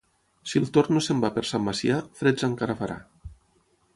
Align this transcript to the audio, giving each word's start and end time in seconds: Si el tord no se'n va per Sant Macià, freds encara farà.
Si 0.51 0.61
el 0.61 0.63
tord 0.77 0.89
no 0.95 1.01
se'n 1.07 1.19
va 1.25 1.31
per 1.35 1.43
Sant 1.51 1.63
Macià, 1.67 1.99
freds 2.21 2.47
encara 2.49 2.79
farà. 2.83 2.99